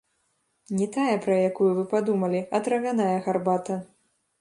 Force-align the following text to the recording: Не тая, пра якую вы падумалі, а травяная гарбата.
Не 0.77 0.87
тая, 0.95 1.17
пра 1.27 1.37
якую 1.51 1.69
вы 1.81 1.85
падумалі, 1.93 2.43
а 2.55 2.65
травяная 2.69 3.15
гарбата. 3.27 3.83